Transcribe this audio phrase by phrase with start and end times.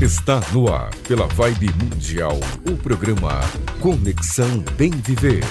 [0.00, 2.38] Está no ar, pela Vibe Mundial,
[2.70, 3.40] o programa
[3.80, 5.42] Conexão Bem Viver.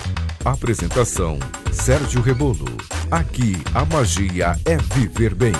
[0.46, 1.38] Apresentação:
[1.74, 2.66] Sérgio Rebolo.
[3.12, 5.52] Aqui a magia é viver bem.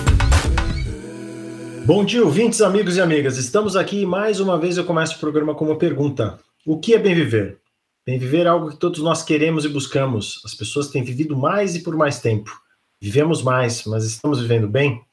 [1.84, 3.36] Bom dia, ouvintes, amigos e amigas.
[3.36, 6.94] Estamos aqui e mais uma vez eu começo o programa com uma pergunta: O que
[6.94, 7.58] é bem viver?
[8.06, 10.40] Bem viver é algo que todos nós queremos e buscamos.
[10.46, 12.50] As pessoas têm vivido mais e por mais tempo.
[12.98, 15.06] Vivemos mais, mas estamos vivendo bem?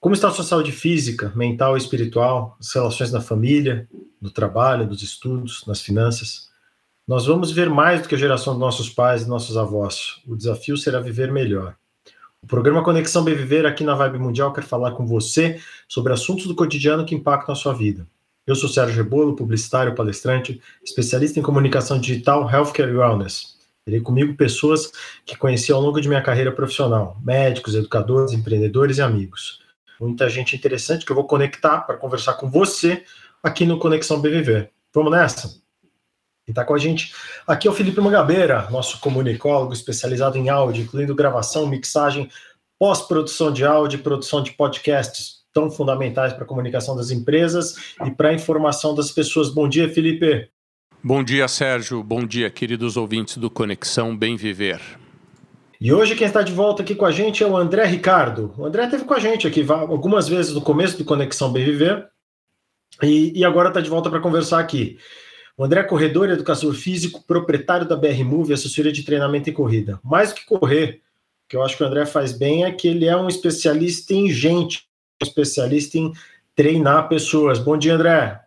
[0.00, 3.86] Como está a sua saúde física, mental e espiritual, as relações na família,
[4.18, 6.48] no trabalho, nos estudos, nas finanças?
[7.06, 10.22] Nós vamos viver mais do que a geração dos nossos pais e nossos avós.
[10.26, 11.76] O desafio será viver melhor.
[12.42, 16.46] O programa Conexão Bem Viver aqui na Vibe Mundial quer falar com você sobre assuntos
[16.46, 18.06] do cotidiano que impactam a sua vida.
[18.46, 23.58] Eu sou Sérgio Rebolo, publicitário, palestrante, especialista em comunicação digital, healthcare e wellness.
[23.84, 24.90] Terei comigo pessoas
[25.26, 29.60] que conheci ao longo de minha carreira profissional, médicos, educadores, empreendedores e amigos
[30.00, 33.04] muita gente interessante que eu vou conectar para conversar com você
[33.42, 34.70] aqui no Conexão BVV.
[34.94, 35.48] Vamos nessa?
[36.46, 37.14] Quem está com a gente
[37.46, 42.30] aqui é o Felipe Mangabeira, nosso comunicólogo especializado em áudio, incluindo gravação, mixagem,
[42.78, 48.10] pós-produção de áudio e produção de podcasts tão fundamentais para a comunicação das empresas e
[48.10, 49.50] para a informação das pessoas.
[49.50, 50.48] Bom dia, Felipe.
[51.02, 52.02] Bom dia, Sérgio.
[52.02, 54.80] Bom dia, queridos ouvintes do Conexão Bem Viver.
[55.80, 58.52] E hoje quem está de volta aqui com a gente é o André Ricardo.
[58.58, 62.06] O André esteve com a gente aqui algumas vezes no começo do Conexão Bem Viver
[63.02, 64.98] e, e agora está de volta para conversar aqui.
[65.56, 69.98] O André é corredor educador físico, proprietário da BR Move, assessoria de treinamento e corrida.
[70.04, 71.00] Mais que correr,
[71.46, 74.12] o que eu acho que o André faz bem é que ele é um especialista
[74.12, 74.86] em gente,
[75.22, 76.12] especialista em
[76.54, 77.58] treinar pessoas.
[77.58, 78.38] Bom dia, André.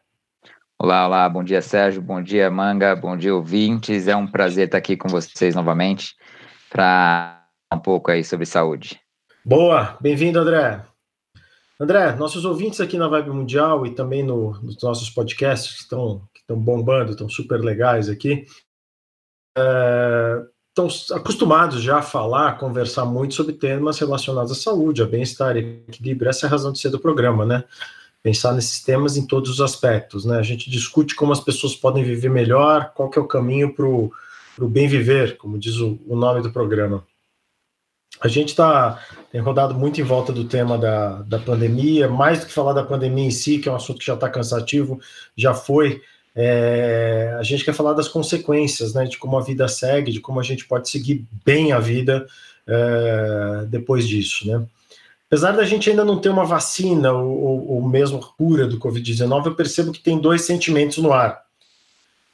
[0.78, 4.08] Olá, olá, bom dia, Sérgio, bom dia, Manga, bom dia, ouvintes.
[4.08, 6.16] É um prazer estar aqui com vocês novamente
[6.74, 9.00] para um pouco aí sobre saúde.
[9.46, 10.84] Boa, bem-vindo, André.
[11.80, 16.28] André, nossos ouvintes aqui na Vibe Mundial e também no, nos nossos podcasts que estão,
[16.34, 18.48] que estão bombando, estão super legais aqui,
[19.56, 25.56] é, estão acostumados já a falar, conversar muito sobre temas relacionados à saúde, a bem-estar
[25.56, 26.30] equilíbrio.
[26.30, 27.64] Essa é a razão de ser do programa, né?
[28.24, 30.40] Pensar nesses temas em todos os aspectos, né?
[30.40, 33.86] A gente discute como as pessoas podem viver melhor, qual que é o caminho para
[33.86, 34.12] o
[34.56, 37.04] para o bem viver, como diz o, o nome do programa.
[38.22, 42.46] A gente está tem rodado muito em volta do tema da, da pandemia, mais do
[42.46, 45.00] que falar da pandemia em si, que é um assunto que já está cansativo,
[45.36, 46.02] já foi.
[46.36, 50.40] É, a gente quer falar das consequências, né, de como a vida segue, de como
[50.40, 52.26] a gente pode seguir bem a vida
[52.68, 54.66] é, depois disso, né.
[55.28, 59.56] Apesar da gente ainda não ter uma vacina ou, ou mesmo cura do Covid-19, eu
[59.56, 61.42] percebo que tem dois sentimentos no ar.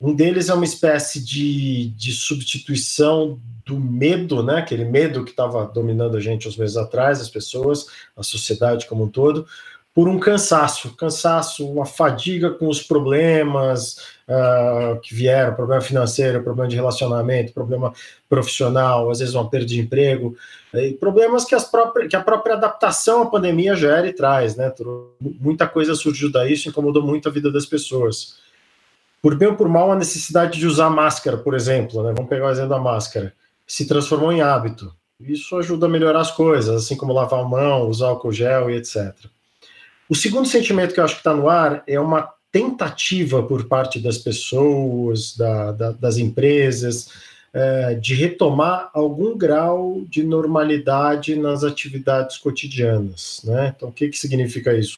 [0.01, 4.59] Um deles é uma espécie de, de substituição do medo, né?
[4.59, 9.03] Aquele medo que estava dominando a gente uns meses atrás, as pessoas, a sociedade como
[9.03, 9.45] um todo,
[9.93, 13.97] por um cansaço, cansaço, uma fadiga com os problemas
[14.29, 17.91] uh, que vieram, problema financeiro, problema de relacionamento, problema
[18.29, 20.33] profissional, às vezes uma perda de emprego,
[20.97, 24.71] problemas que, as próprias, que a própria adaptação à pandemia gera e traz, né?
[25.19, 28.37] Muita coisa surgiu daí, isso incomodou muito a vida das pessoas
[29.21, 32.13] por bem ou por mal, a necessidade de usar máscara, por exemplo, né?
[32.15, 33.33] vamos pegar o exemplo da máscara,
[33.67, 34.93] se transformou em hábito.
[35.19, 38.75] Isso ajuda a melhorar as coisas, assim como lavar a mão, usar álcool gel e
[38.75, 39.13] etc.
[40.09, 43.99] O segundo sentimento que eu acho que está no ar é uma tentativa por parte
[43.99, 47.09] das pessoas, da, da, das empresas,
[47.53, 53.41] é, de retomar algum grau de normalidade nas atividades cotidianas.
[53.43, 53.73] Né?
[53.75, 54.97] Então, o que, que significa isso?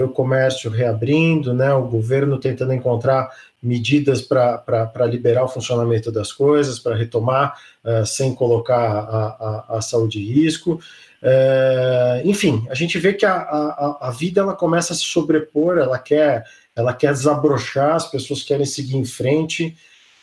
[0.00, 1.72] O comércio reabrindo, né?
[1.72, 3.30] o governo tentando encontrar
[3.66, 9.26] medidas para liberar o funcionamento das coisas, para retomar uh, sem colocar a,
[9.70, 10.80] a, a, saúde em risco.
[11.22, 15.78] Uh, enfim, a gente vê que a, a, a, vida ela começa a se sobrepor,
[15.78, 16.44] ela quer,
[16.74, 19.76] ela quer desabrochar, as pessoas querem seguir em frente.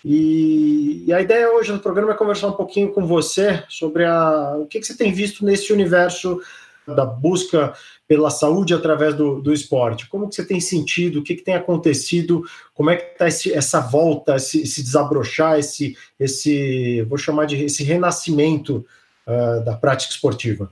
[0.05, 4.55] E, e a ideia hoje no programa é conversar um pouquinho com você sobre a,
[4.57, 6.41] o que, que você tem visto nesse universo
[6.87, 7.73] da busca
[8.07, 10.07] pela saúde através do, do esporte.
[10.07, 11.19] Como que você tem sentido?
[11.19, 12.43] O que, que tem acontecido?
[12.73, 17.83] Como é que está essa volta, esse, esse, desabrochar, esse, esse, vou chamar de esse
[17.83, 18.85] renascimento
[19.27, 20.71] uh, da prática esportiva?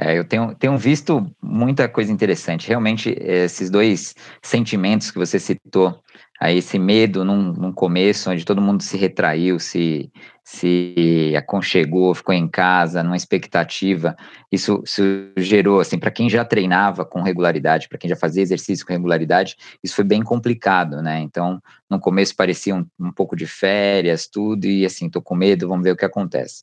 [0.00, 2.68] É, eu tenho, tenho visto muita coisa interessante.
[2.68, 6.00] Realmente, esses dois sentimentos que você citou,
[6.40, 10.10] aí esse medo num, num começo, onde todo mundo se retraiu, se,
[10.42, 14.16] se aconchegou, ficou em casa, numa expectativa.
[14.50, 15.02] Isso, isso
[15.36, 19.54] gerou, assim, para quem já treinava com regularidade, para quem já fazia exercício com regularidade,
[19.84, 21.20] isso foi bem complicado, né?
[21.20, 21.60] Então,
[21.90, 25.84] no começo parecia um, um pouco de férias, tudo, e assim, tô com medo, vamos
[25.84, 26.62] ver o que acontece.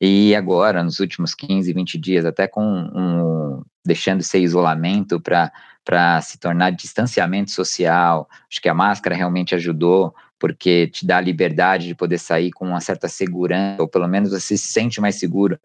[0.00, 5.52] E agora, nos últimos 15, 20 dias, até com um, deixando ser isolamento para
[5.88, 8.28] para se tornar distanciamento social.
[8.46, 12.66] Acho que a máscara realmente ajudou, porque te dá a liberdade de poder sair com
[12.66, 15.58] uma certa segurança, ou pelo menos você se sente mais seguro.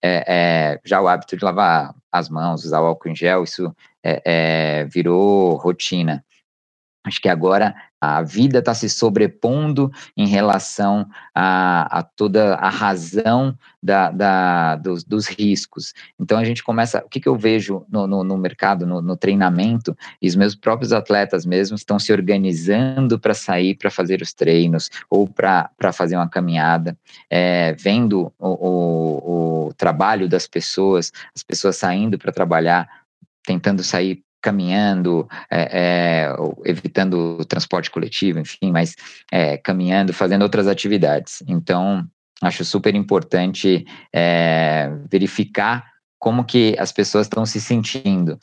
[0.00, 3.70] É, é, já o hábito de lavar as mãos, usar o álcool em gel, isso
[4.02, 6.24] é, é virou rotina.
[7.04, 13.56] Acho que agora a vida está se sobrepondo em relação a, a toda a razão
[13.82, 15.94] da, da dos, dos, riscos.
[16.20, 19.16] Então a gente começa, o que, que eu vejo no, no, no mercado, no, no,
[19.16, 24.32] treinamento, e os meus próprios atletas mesmo estão se organizando para sair para fazer os
[24.32, 26.96] treinos ou para fazer uma caminhada,
[27.30, 32.88] é, vendo o, o, o trabalho das pessoas, as pessoas saindo para trabalhar,
[33.42, 38.94] tentando sair caminhando, é, é, evitando o transporte coletivo, enfim, mas
[39.32, 41.42] é, caminhando, fazendo outras atividades.
[41.48, 42.06] Então,
[42.40, 45.84] acho super importante é, verificar
[46.16, 48.38] como que as pessoas estão se sentindo.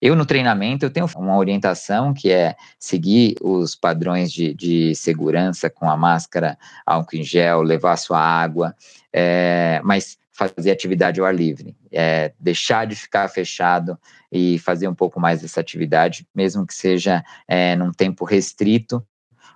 [0.00, 5.68] Eu, no treinamento, eu tenho uma orientação que é seguir os padrões de, de segurança
[5.68, 6.56] com a máscara,
[6.86, 8.74] álcool em gel, levar sua água,
[9.12, 13.98] é, mas fazer atividade ao ar livre, é, deixar de ficar fechado
[14.30, 19.04] e fazer um pouco mais dessa atividade, mesmo que seja é, num tempo restrito,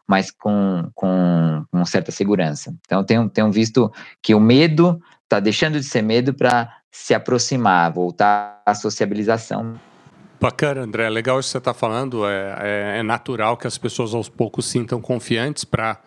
[0.06, 2.74] mas com, com, com certa segurança.
[2.84, 3.90] Então, tenho, tenho visto
[4.22, 9.78] que o medo está deixando de ser medo para se aproximar, voltar à sociabilização.
[10.40, 11.08] Bacana, André.
[11.08, 12.26] Legal isso que você está falando.
[12.26, 15.98] É, é, é, natural que as pessoas aos poucos sintam confiantes para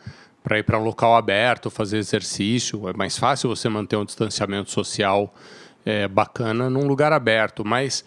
[0.44, 2.88] para ir para um local aberto, fazer exercício.
[2.90, 5.34] É mais fácil você manter um distanciamento social
[5.86, 7.66] é, bacana num lugar aberto.
[7.66, 8.04] Mas,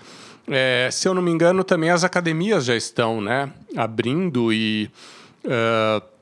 [0.48, 4.90] é, se eu não me engano, também as academias já estão né, abrindo e.
[5.44, 6.12] Uh,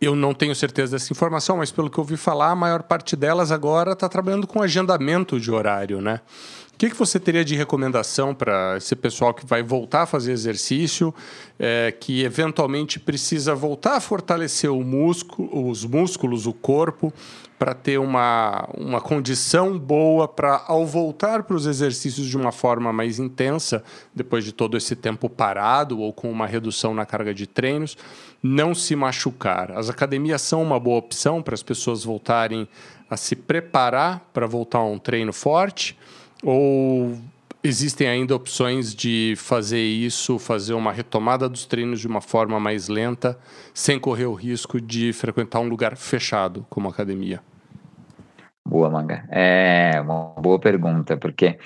[0.00, 3.16] eu não tenho certeza dessa informação, mas pelo que eu ouvi falar, a maior parte
[3.16, 6.20] delas agora está trabalhando com agendamento de horário, né?
[6.78, 10.30] O que, que você teria de recomendação para esse pessoal que vai voltar a fazer
[10.30, 11.12] exercício,
[11.58, 17.12] é, que eventualmente precisa voltar a fortalecer o músculo, os músculos, o corpo,
[17.58, 22.92] para ter uma, uma condição boa para, ao voltar para os exercícios de uma forma
[22.92, 23.82] mais intensa,
[24.14, 27.96] depois de todo esse tempo parado ou com uma redução na carga de treinos,
[28.40, 29.72] não se machucar.
[29.72, 32.68] As academias são uma boa opção para as pessoas voltarem
[33.10, 35.98] a se preparar para voltar a um treino forte
[36.42, 37.16] ou
[37.62, 42.88] existem ainda opções de fazer isso, fazer uma retomada dos treinos de uma forma mais
[42.88, 43.38] lenta,
[43.74, 47.40] sem correr o risco de frequentar um lugar fechado, como academia?
[48.66, 49.26] Boa, Manga.
[49.30, 51.58] É uma boa pergunta, porque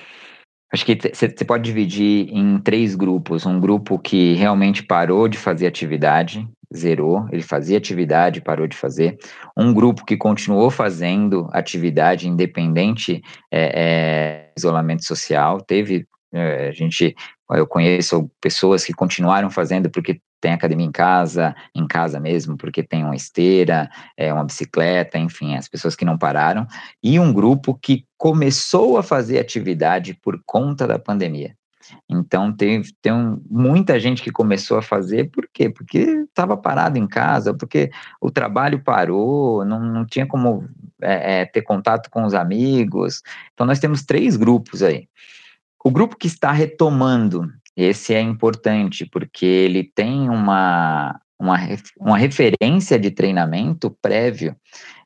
[0.71, 3.45] acho que você pode dividir em três grupos.
[3.45, 9.17] Um grupo que realmente parou de fazer atividade, zerou, ele fazia atividade, parou de fazer.
[9.55, 13.21] Um grupo que continuou fazendo atividade independente
[13.51, 17.15] é, é, isolamento social, teve é, a gente,
[17.51, 22.83] eu conheço pessoas que continuaram fazendo porque tem academia em casa, em casa mesmo, porque
[22.83, 26.67] tem uma esteira, é, uma bicicleta, enfim, as pessoas que não pararam,
[27.01, 31.55] e um grupo que começou a fazer atividade por conta da pandemia.
[32.09, 33.13] Então, tem, tem
[33.49, 35.69] muita gente que começou a fazer, por quê?
[35.69, 37.91] Porque estava parado em casa, porque
[38.21, 40.67] o trabalho parou, não, não tinha como
[41.01, 43.21] é, é, ter contato com os amigos.
[43.53, 45.07] Então, nós temos três grupos aí.
[45.83, 51.57] O grupo que está retomando, esse é importante, porque ele tem uma, uma,
[51.99, 54.55] uma referência de treinamento prévio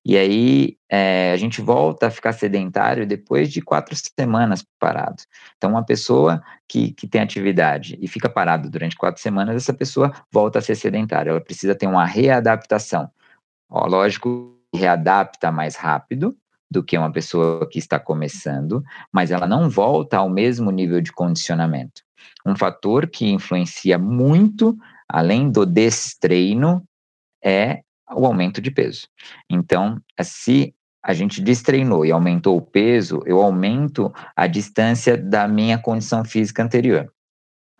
[0.07, 5.21] e aí é, a gente volta a ficar sedentário depois de quatro semanas parado.
[5.57, 10.13] Então, uma pessoa que, que tem atividade e fica parado durante quatro semanas, essa pessoa
[10.31, 11.29] volta a ser sedentária.
[11.29, 13.11] Ela precisa ter uma readaptação.
[13.69, 16.37] Ó, lógico, readapta mais rápido
[16.71, 21.11] do que uma pessoa que está começando, mas ela não volta ao mesmo nível de
[21.11, 22.01] condicionamento.
[22.45, 24.73] Um fator que influencia muito,
[25.09, 26.81] além do destreino,
[27.43, 29.07] é o aumento de peso.
[29.49, 30.73] Então, se
[31.03, 36.63] a gente destreinou e aumentou o peso, eu aumento a distância da minha condição física
[36.63, 37.11] anterior.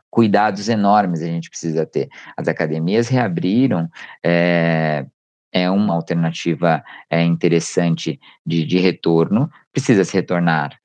[0.10, 2.08] Cuidados enormes a gente precisa ter.
[2.38, 3.90] As academias reabriram,
[4.24, 5.06] é,
[5.52, 9.50] é uma alternativa é, interessante de, de retorno.
[9.74, 10.80] Precisa se retornar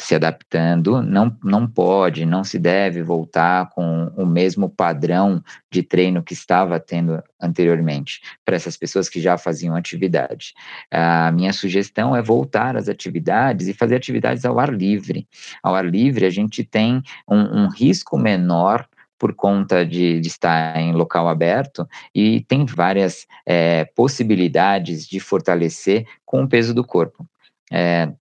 [0.00, 6.22] se adaptando, não, não pode, não se deve voltar com o mesmo padrão de treino
[6.22, 10.54] que estava tendo anteriormente, para essas pessoas que já faziam atividade.
[10.90, 15.26] A minha sugestão é voltar às atividades e fazer atividades ao ar livre.
[15.62, 18.86] Ao ar livre, a gente tem um, um risco menor
[19.18, 26.06] por conta de, de, estar em local aberto e tem várias é, possibilidades de fortalecer
[26.24, 27.28] com o peso do corpo.
[27.70, 28.12] É,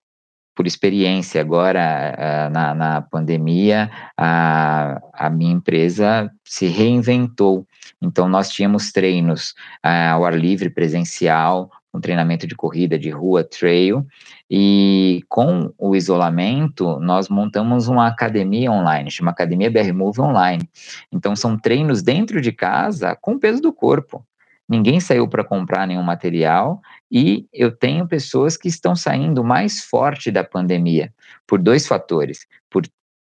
[0.58, 7.66] por experiência agora na, na pandemia, a, a minha empresa se reinventou.
[8.02, 14.04] Então, nós tínhamos treinos ao ar livre, presencial, um treinamento de corrida de rua, trail,
[14.50, 20.68] e com o isolamento, nós montamos uma academia online, chama Academia BR Move Online.
[21.12, 24.26] Então, são treinos dentro de casa com o peso do corpo
[24.68, 30.32] ninguém saiu para comprar nenhum material e eu tenho pessoas que estão saindo mais forte
[30.32, 31.14] da pandemia
[31.46, 32.84] por dois fatores: por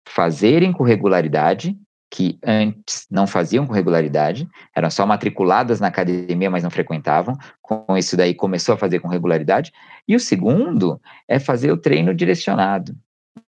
[0.08, 1.76] fazerem com regularidade,
[2.10, 7.36] que antes não faziam com regularidade, eram só matriculadas na academia, mas não frequentavam.
[7.60, 9.72] Com isso daí começou a fazer com regularidade.
[10.06, 12.96] E o segundo é fazer o treino direcionado.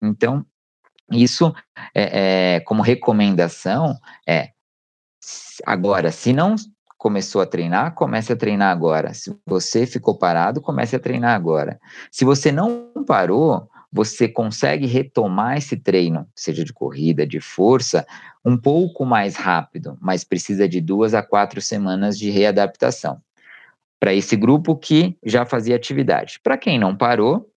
[0.02, 0.44] Então,
[1.10, 1.54] isso
[1.94, 3.96] é, é como recomendação
[4.28, 4.50] é
[5.66, 6.54] agora, se não
[7.00, 9.14] começou a treinar, comece a treinar agora.
[9.14, 11.80] Se você ficou parado, comece a treinar agora.
[12.12, 18.06] Se você não parou, você consegue retomar esse treino, seja de corrida, de força,
[18.44, 23.18] um pouco mais rápido, mas precisa de duas a quatro semanas de readaptação.
[23.98, 26.38] Para esse grupo que já fazia atividade.
[26.42, 27.50] Para quem não parou,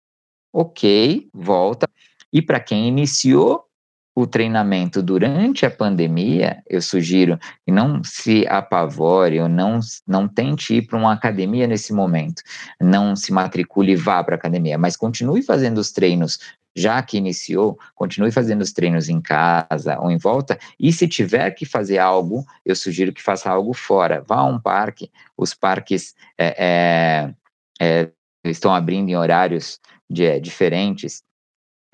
[0.54, 1.90] ok, volta.
[2.32, 3.66] E para quem iniciou
[4.14, 10.76] o treinamento durante a pandemia, eu sugiro que não se apavore ou não, não tente
[10.76, 12.42] ir para uma academia nesse momento.
[12.80, 16.40] Não se matricule e vá para a academia, mas continue fazendo os treinos
[16.76, 21.52] já que iniciou, continue fazendo os treinos em casa ou em volta, e se tiver
[21.52, 24.24] que fazer algo, eu sugiro que faça algo fora.
[24.26, 27.34] Vá a um parque, os parques é, é,
[27.82, 28.10] é,
[28.46, 31.24] estão abrindo em horários de, é, diferentes,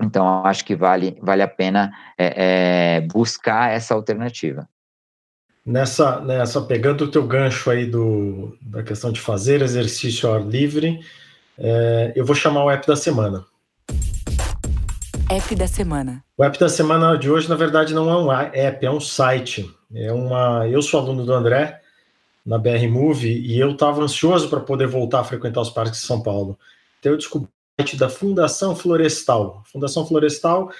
[0.02, 4.68] então, acho que vale, vale a pena é, é, buscar essa alternativa.
[5.66, 10.42] Nessa, nessa, pegando o teu gancho aí do, da questão de fazer exercício ao ar
[10.42, 11.00] livre,
[11.58, 13.44] é, eu vou chamar o app da semana.
[15.30, 16.24] App da semana.
[16.38, 19.70] O app da semana de hoje, na verdade, não é um app, é um site.
[19.94, 20.66] É uma.
[20.68, 21.82] Eu sou aluno do André
[22.46, 26.06] na BR Move e eu estava ansioso para poder voltar a frequentar os parques de
[26.06, 26.58] São Paulo.
[27.00, 27.50] Então eu descobri
[27.96, 29.62] da Fundação Florestal.
[29.72, 30.72] Fundação Florestal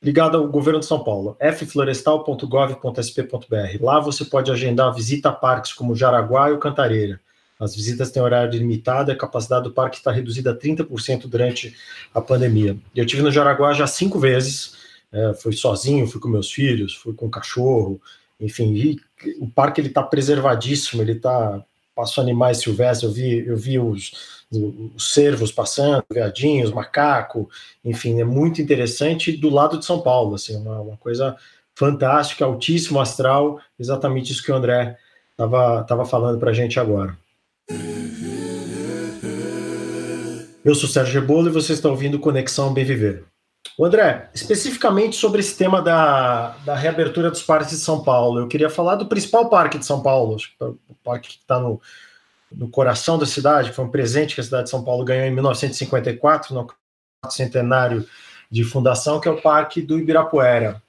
[0.00, 3.80] ligada ao governo de São Paulo, fflorestal.gov.sp.br.
[3.80, 7.20] Lá você pode agendar a visita a parques como Jaraguá e o Cantareira.
[7.58, 11.74] As visitas têm horário limitado e a capacidade do parque está reduzida a 30% durante
[12.14, 12.78] a pandemia.
[12.94, 14.76] Eu tive no Jaraguá já cinco vezes,
[15.12, 18.00] é, fui sozinho, fui com meus filhos, fui com o cachorro,
[18.40, 19.00] enfim,
[19.40, 21.60] o parque ele está preservadíssimo, ele está
[21.92, 27.48] passou animais silvestres, eu vi, eu vi os, os cervos passando, veadinhos, macaco,
[27.84, 31.36] enfim, é muito interessante do lado de São Paulo, assim, uma, uma coisa
[31.74, 34.98] fantástica, altíssimo astral, exatamente isso que o André
[35.30, 37.16] estava tava falando para a gente agora.
[40.62, 43.24] Eu sou Sérgio Rebolo e você está ouvindo Conexão Bem Viver.
[43.78, 48.48] O André, especificamente sobre esse tema da, da reabertura dos parques de São Paulo, eu
[48.48, 51.80] queria falar do principal parque de São Paulo, é o parque que está no,
[52.52, 55.30] no coração da cidade, foi um presente que a cidade de São Paulo ganhou em
[55.30, 56.66] 1954, no
[57.30, 58.06] centenário
[58.50, 60.82] de fundação, que é o Parque do Ibirapuera.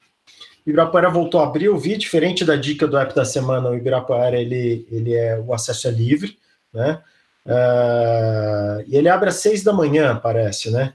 [0.65, 3.75] O Ibirapuera voltou a abrir, eu vi, diferente da dica do app da semana, o
[3.75, 6.37] Ibirapuera, ele, ele é, o acesso é livre,
[6.73, 7.01] né?
[7.45, 10.93] Uh, e ele abre às seis da manhã, parece, né?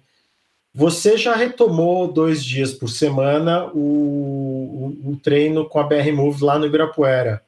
[0.72, 6.44] Você já retomou dois dias por semana o, o, o treino com a BR Move
[6.44, 7.42] lá no Ibirapuera.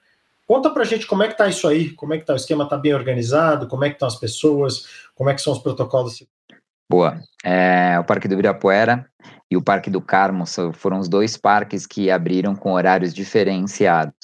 [0.48, 2.66] Conta pra gente como é que tá isso aí, como é que tá o esquema,
[2.66, 6.24] tá bem organizado, como é que estão as pessoas, como é que são os protocolos.
[6.90, 7.20] Boa.
[7.44, 9.06] É, o Parque do Ibirapuera
[9.50, 14.14] e o Parque do Carmo foram os dois parques que abriram com horários diferenciados.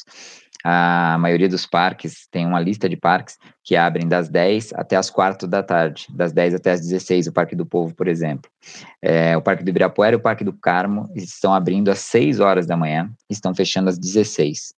[0.66, 5.10] A maioria dos parques tem uma lista de parques que abrem das 10 até as
[5.10, 8.50] 4 da tarde, das 10 até as 16, o Parque do Povo, por exemplo.
[9.02, 12.66] É, o Parque do Ibirapuera e o Parque do Carmo estão abrindo às 6 horas
[12.66, 14.74] da manhã, estão fechando às 16.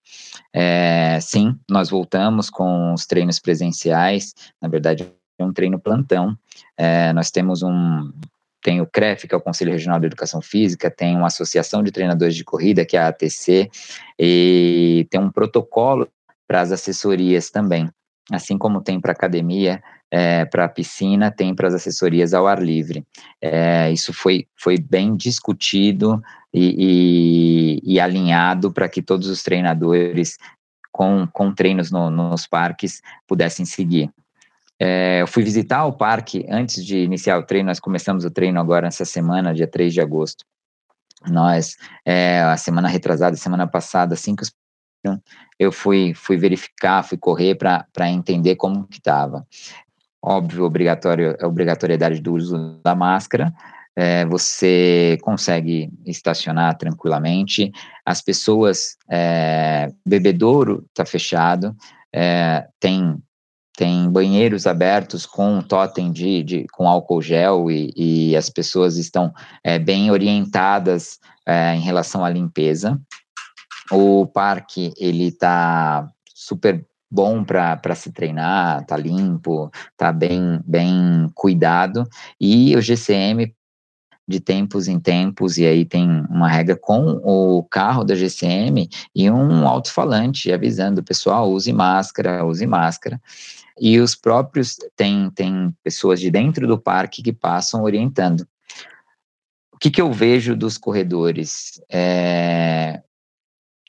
[0.52, 5.06] É, sim, nós voltamos com os treinos presenciais, na verdade,
[5.38, 6.36] é um treino plantão.
[6.76, 8.10] É, nós temos um,
[8.66, 11.92] tem o CREF, que é o Conselho Regional de Educação Física, tem uma Associação de
[11.92, 13.70] Treinadores de Corrida, que é a ATC,
[14.18, 16.08] e tem um protocolo
[16.48, 17.88] para as assessorias também,
[18.32, 19.80] assim como tem para academia,
[20.10, 23.06] é, para piscina, tem para as assessorias ao ar livre.
[23.40, 26.20] É, isso foi, foi bem discutido
[26.52, 30.38] e, e, e alinhado para que todos os treinadores
[30.90, 34.10] com, com treinos no, nos parques pudessem seguir.
[34.78, 38.60] É, eu fui visitar o parque antes de iniciar o treino, nós começamos o treino
[38.60, 40.44] agora essa semana, dia 3 de agosto.
[41.28, 44.52] Nós, é, a semana retrasada, semana passada, assim que os
[45.58, 49.46] eu fui, fui verificar, fui correr para entender como que estava.
[50.20, 53.54] Óbvio, obrigatório, obrigatoriedade do uso da máscara,
[53.94, 57.72] é, você consegue estacionar tranquilamente.
[58.04, 61.74] As pessoas, é, bebedouro está fechado,
[62.12, 63.16] é, tem
[63.76, 69.32] tem banheiros abertos com totem de, de com álcool gel e, e as pessoas estão
[69.62, 72.98] é, bem orientadas é, em relação à limpeza.
[73.90, 82.08] O parque ele está super bom para se treinar, tá limpo, tá bem bem cuidado
[82.40, 83.54] e o GCM
[84.28, 89.30] de tempos em tempos, e aí tem uma regra com o carro da GCM e
[89.30, 93.20] um alto-falante avisando pessoal, use máscara, use máscara.
[93.78, 98.46] E os próprios, tem, tem pessoas de dentro do parque que passam orientando.
[99.72, 101.80] O que, que eu vejo dos corredores?
[101.90, 103.02] É,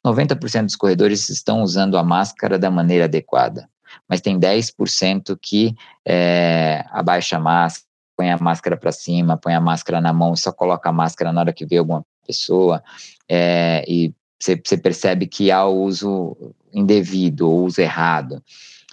[0.06, 3.70] 90% dos corredores estão usando a máscara da maneira adequada,
[4.08, 5.76] mas tem 10% que
[6.06, 10.52] é, abaixa a máscara, põe a máscara para cima, põe a máscara na mão, só
[10.52, 12.84] coloca a máscara na hora que vê alguma pessoa,
[13.30, 16.36] é, e você percebe que há o uso
[16.74, 18.44] indevido, o uso errado,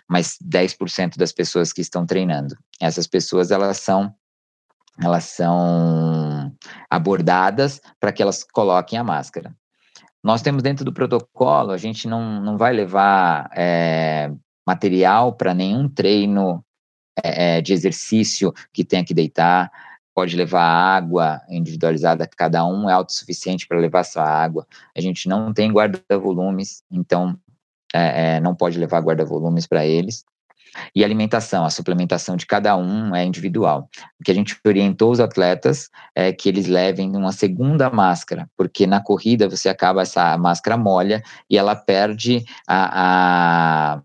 [0.09, 2.57] mas 10% das pessoas que estão treinando.
[2.81, 4.15] Essas pessoas, elas são
[5.03, 6.55] elas são
[6.89, 9.53] abordadas para que elas coloquem a máscara.
[10.23, 14.31] Nós temos dentro do protocolo, a gente não, não vai levar é,
[14.67, 16.65] material para nenhum treino
[17.23, 19.71] é, é, de exercício que tenha que deitar,
[20.15, 24.67] pode levar água individualizada, cada um é autossuficiente para levar sua água.
[24.97, 27.37] A gente não tem guarda-volumes, então
[27.95, 30.25] é, é, não pode levar guarda-volumes para eles.
[30.93, 33.89] E alimentação, a suplementação de cada um é individual.
[34.21, 38.85] O que a gente orientou os atletas é que eles levem uma segunda máscara, porque
[38.85, 44.03] na corrida você acaba, essa máscara molha e ela perde a, a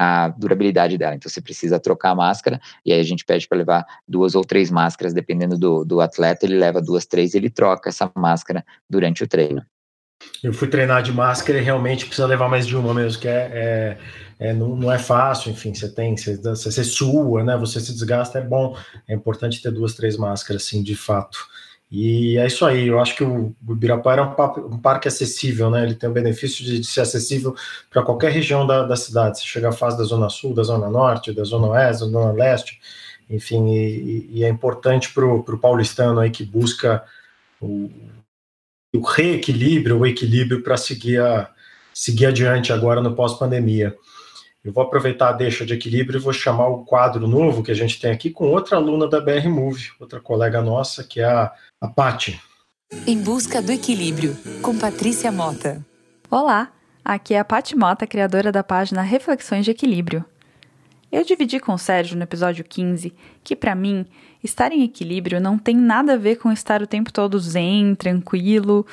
[0.00, 1.16] a durabilidade dela.
[1.16, 4.44] Então você precisa trocar a máscara e aí a gente pede para levar duas ou
[4.44, 9.24] três máscaras, dependendo do, do atleta, ele leva duas, três, ele troca essa máscara durante
[9.24, 9.60] o treino.
[10.42, 13.98] Eu fui treinar de máscara e realmente precisa levar mais de uma mesmo, que é,
[14.38, 17.56] é, é não, não, é fácil, enfim, você tem, você, você sua, né?
[17.56, 18.76] Você se desgasta, é bom,
[19.08, 21.38] é importante ter duas, três máscaras, assim, de fato.
[21.90, 25.84] E é isso aí, eu acho que o Ibirapuera é um, um parque acessível, né?
[25.84, 27.54] Ele tem o benefício de, de ser acessível
[27.90, 29.38] para qualquer região da, da, cidade.
[29.38, 32.78] Você chega fase da Zona Sul, da Zona Norte, da Zona Oeste, da Zona Leste,
[33.30, 37.02] enfim, e, e é importante para o paulistano aí que busca
[37.60, 37.90] o,
[38.94, 41.50] o reequilíbrio, o equilíbrio para seguir, a,
[41.92, 43.94] seguir adiante agora no pós-pandemia.
[44.64, 47.74] Eu vou aproveitar a deixa de equilíbrio e vou chamar o quadro novo que a
[47.74, 51.52] gente tem aqui com outra aluna da BR Move, outra colega nossa, que é a,
[51.80, 52.40] a Pati.
[53.06, 55.84] Em busca do equilíbrio, com Patrícia Mota.
[56.30, 56.72] Olá,
[57.04, 60.24] aqui é a Pati Mota, criadora da página Reflexões de Equilíbrio.
[61.10, 64.06] Eu dividi com o Sérgio no episódio 15 que, para mim,
[64.42, 68.86] estar em equilíbrio não tem nada a ver com estar o tempo todo zen, tranquilo,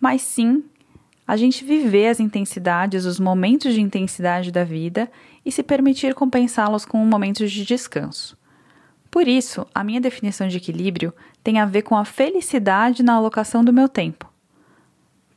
[0.00, 0.64] mas sim
[1.26, 5.10] a gente viver as intensidades, os momentos de intensidade da vida
[5.44, 8.36] e se permitir compensá-los com momentos de descanso.
[9.10, 11.12] Por isso, a minha definição de equilíbrio
[11.44, 14.32] tem a ver com a felicidade na alocação do meu tempo.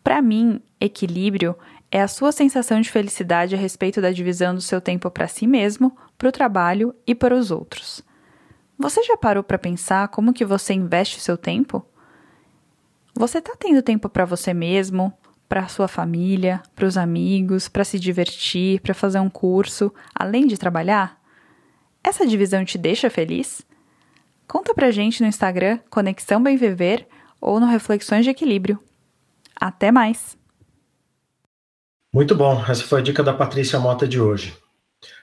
[0.03, 1.55] Para mim, equilíbrio
[1.91, 5.47] é a sua sensação de felicidade a respeito da divisão do seu tempo para si
[5.47, 8.03] mesmo, para o trabalho e para os outros.
[8.77, 11.85] Você já parou para pensar como que você investe seu tempo?
[13.13, 15.13] Você está tendo tempo para você mesmo,
[15.47, 20.57] para sua família, para os amigos, para se divertir, para fazer um curso, além de
[20.57, 21.17] trabalhar?
[22.03, 23.65] Essa divisão te deixa feliz?
[24.47, 27.07] Conta pra gente no Instagram Conexão Bem Viver
[27.39, 28.79] ou no Reflexões de Equilíbrio.
[29.55, 30.37] Até mais!
[32.13, 34.55] Muito bom, essa foi a dica da Patrícia Mota de hoje.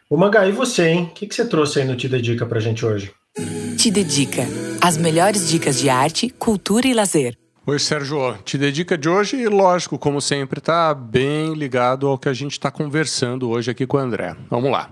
[0.08, 1.04] O e você, hein?
[1.04, 3.14] O que, que você trouxe aí no Te Dedica pra gente hoje?
[3.34, 4.42] Te Dedica.
[4.82, 7.34] As melhores dicas de arte, cultura e lazer.
[7.66, 8.36] Oi, Sérgio.
[8.44, 12.52] Te dedica de hoje e, lógico, como sempre, está bem ligado ao que a gente
[12.52, 14.36] está conversando hoje aqui com o André.
[14.50, 14.90] Vamos lá.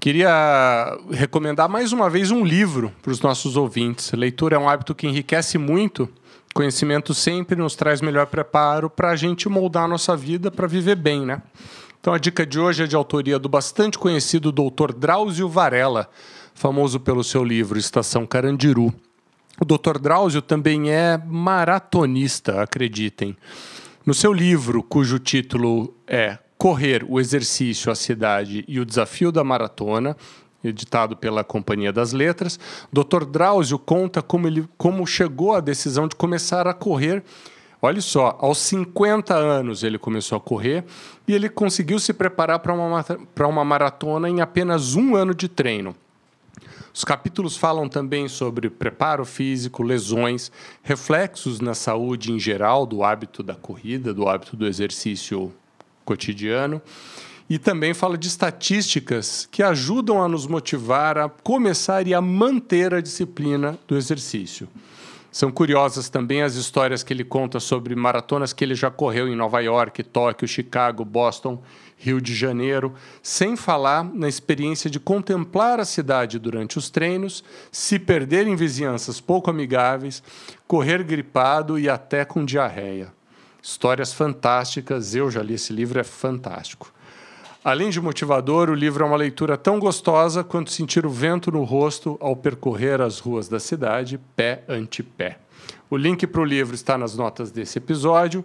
[0.00, 4.12] Queria recomendar mais uma vez um livro para os nossos ouvintes.
[4.12, 6.08] Leitura é um hábito que enriquece muito.
[6.54, 10.96] Conhecimento sempre nos traz melhor preparo para a gente moldar a nossa vida para viver
[10.96, 11.42] bem, né?
[12.00, 14.94] Então a dica de hoje é de autoria do bastante conhecido Dr.
[14.96, 16.08] Drauzio Varela,
[16.58, 18.92] famoso pelo seu livro Estação Carandiru.
[19.60, 19.98] O Dr.
[20.00, 23.36] Drauzio também é maratonista, acreditem.
[24.04, 29.44] No seu livro, cujo título é Correr, o Exercício, a Cidade e o Desafio da
[29.44, 30.16] Maratona,
[30.62, 32.58] editado pela Companhia das Letras,
[32.92, 33.24] Dr.
[33.24, 37.22] Drauzio conta como, ele, como chegou à decisão de começar a correr.
[37.80, 40.84] Olha só, aos 50 anos ele começou a correr
[41.28, 43.04] e ele conseguiu se preparar para uma,
[43.48, 45.94] uma maratona em apenas um ano de treino.
[46.98, 50.50] Os capítulos falam também sobre preparo físico, lesões,
[50.82, 55.54] reflexos na saúde em geral do hábito da corrida, do hábito do exercício
[56.04, 56.82] cotidiano.
[57.48, 62.92] E também fala de estatísticas que ajudam a nos motivar a começar e a manter
[62.92, 64.68] a disciplina do exercício.
[65.30, 69.36] São curiosas também as histórias que ele conta sobre maratonas que ele já correu em
[69.36, 71.62] Nova York, Tóquio, Chicago, Boston,
[71.98, 77.98] Rio de Janeiro, sem falar na experiência de contemplar a cidade durante os treinos, se
[77.98, 80.22] perder em vizinhanças pouco amigáveis,
[80.66, 83.12] correr gripado e até com diarreia.
[83.60, 86.92] Histórias fantásticas, eu já li esse livro, é fantástico.
[87.64, 91.64] Além de motivador, o livro é uma leitura tão gostosa quanto sentir o vento no
[91.64, 95.40] rosto ao percorrer as ruas da cidade, pé ante pé.
[95.90, 98.44] O link para o livro está nas notas desse episódio.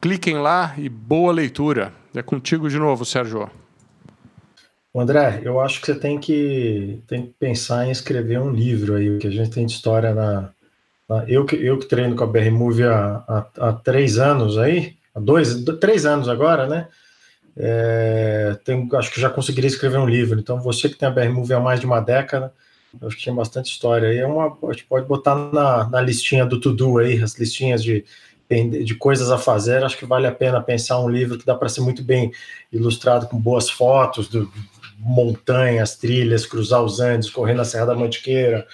[0.00, 1.92] Cliquem lá e boa leitura.
[2.14, 3.50] É contigo de novo, Sérgio.
[4.94, 9.18] André, eu acho que você tem que, tem que pensar em escrever um livro aí,
[9.18, 10.50] que a gente tem de história na.
[11.08, 14.56] na eu, que, eu que treino com a BR Move há, há, há três anos
[14.56, 16.88] aí, há dois, três anos agora, né?
[17.58, 20.38] É, tem, acho que já conseguiria escrever um livro.
[20.38, 22.52] Então, você que tem a BR Move há mais de uma década,
[23.02, 24.18] acho que tem bastante história aí.
[24.18, 28.04] É uma, a gente pode botar na, na listinha do to-do aí, as listinhas de,
[28.48, 29.82] de coisas a fazer.
[29.82, 32.32] Acho que vale a pena pensar um livro que dá para ser muito bem
[32.72, 34.50] ilustrado com boas fotos do
[34.98, 38.66] montanhas, trilhas, cruzar os Andes, correr na Serra da Mantiqueira,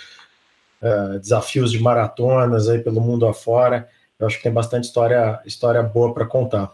[0.81, 3.89] uh, desafios de maratonas aí pelo mundo afora.
[4.19, 6.73] Eu acho que tem bastante história, história boa para contar.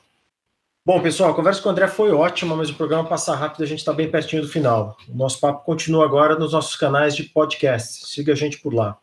[0.85, 3.67] Bom, pessoal, a conversa com o André foi ótima, mas o programa passa rápido, a
[3.67, 4.97] gente está bem pertinho do final.
[5.09, 8.07] O nosso papo continua agora nos nossos canais de podcast.
[8.07, 8.97] Siga a gente por lá.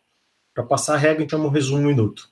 [0.52, 2.28] Para passar a regra, então, um resumo um minuto.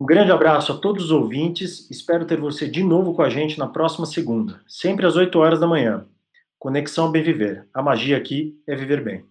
[0.00, 3.56] Um grande abraço a todos os ouvintes, espero ter você de novo com a gente
[3.56, 6.04] na próxima segunda, sempre às 8 horas da manhã.
[6.58, 7.68] Conexão Bem Viver.
[7.72, 9.24] A magia aqui é viver bem.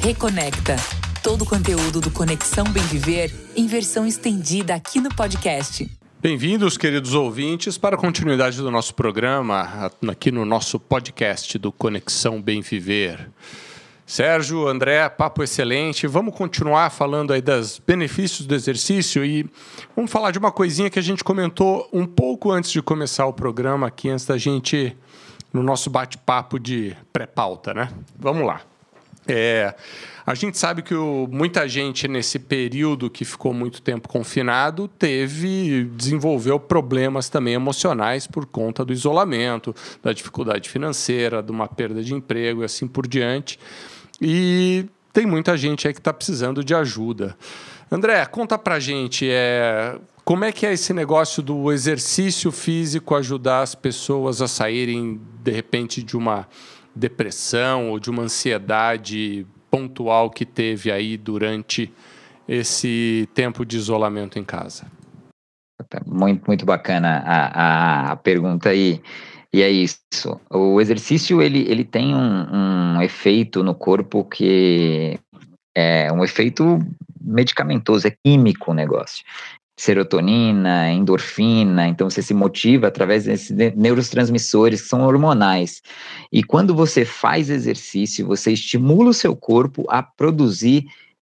[0.00, 0.76] Reconecta.
[1.22, 5.86] Todo o conteúdo do Conexão Bem Viver em versão estendida aqui no podcast.
[6.24, 12.40] Bem-vindos, queridos ouvintes, para a continuidade do nosso programa, aqui no nosso podcast do Conexão
[12.40, 13.28] Bem Viver.
[14.06, 16.06] Sérgio, André, papo excelente.
[16.06, 19.46] Vamos continuar falando aí dos benefícios do exercício e
[19.94, 23.32] vamos falar de uma coisinha que a gente comentou um pouco antes de começar o
[23.34, 24.96] programa aqui, antes da gente,
[25.52, 27.90] no nosso bate-papo de pré-pauta, né?
[28.18, 28.62] Vamos lá.
[29.26, 29.74] É,
[30.26, 35.84] a gente sabe que o, muita gente nesse período que ficou muito tempo confinado teve
[35.84, 42.14] desenvolveu problemas também emocionais por conta do isolamento, da dificuldade financeira, de uma perda de
[42.14, 43.58] emprego e assim por diante.
[44.20, 47.36] E tem muita gente aí que está precisando de ajuda.
[47.90, 53.60] André, conta pra gente, é, como é que é esse negócio do exercício físico ajudar
[53.60, 56.48] as pessoas a saírem, de repente, de uma
[56.94, 61.92] depressão ou de uma ansiedade pontual que teve aí durante
[62.46, 64.86] esse tempo de isolamento em casa?
[66.06, 69.02] Muito, muito bacana a, a, a pergunta aí.
[69.52, 70.00] E é isso.
[70.50, 75.18] O exercício ele, ele tem um, um efeito no corpo que
[75.76, 76.78] é um efeito
[77.20, 79.24] medicamentoso, é químico o negócio
[79.76, 85.82] serotonina, endorfina, então você se motiva através desses neurotransmissores que são hormonais.
[86.32, 90.84] E quando você faz exercício, você estimula o seu corpo a produzir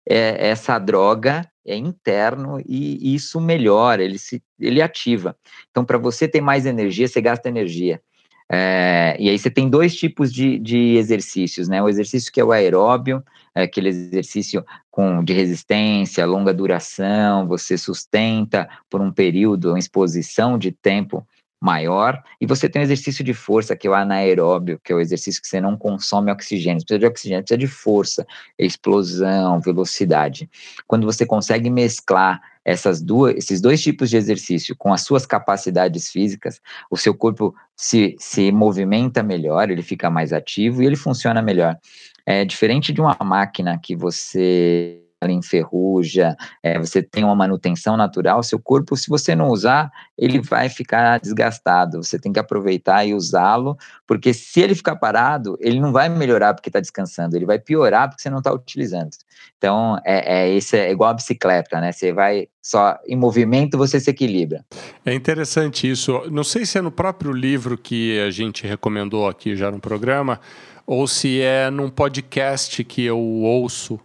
[0.10, 5.36] é, essa droga é interno e isso melhora, ele se ele ativa.
[5.70, 8.02] Então, para você ter mais energia, você gasta energia.
[8.50, 11.82] É, e aí você tem dois tipos de, de exercícios, né?
[11.82, 17.78] O exercício que é o aeróbio, é aquele exercício com, de resistência, longa duração, você
[17.78, 21.28] sustenta por um período, uma exposição de tempo
[21.60, 25.00] maior, e você tem o exercício de força, que é o anaeróbio, que é o
[25.00, 28.28] exercício que você não consome oxigênio, precisa de oxigênio, precisa de força,
[28.60, 30.50] explosão, velocidade.
[30.86, 36.12] Quando você consegue mesclar essas duas, esses dois tipos de exercício com as suas capacidades
[36.12, 41.42] físicas, o seu corpo se, se movimenta melhor, ele fica mais ativo e ele funciona
[41.42, 41.78] melhor.
[42.26, 48.44] É diferente de uma máquina que você ela enferruja, é, você tem uma manutenção natural,
[48.44, 52.04] seu corpo, se você não usar, ele vai ficar desgastado.
[52.04, 56.54] Você tem que aproveitar e usá-lo, porque se ele ficar parado, ele não vai melhorar
[56.54, 59.10] porque está descansando, ele vai piorar porque você não está utilizando.
[59.58, 61.92] Então, é, é, esse é igual a bicicleta, né?
[61.92, 64.64] Você vai só em movimento, você se equilibra.
[65.06, 66.30] É interessante isso.
[66.30, 70.40] Não sei se é no próprio livro que a gente recomendou aqui já no programa,
[70.86, 74.00] ou se é num podcast que eu ouço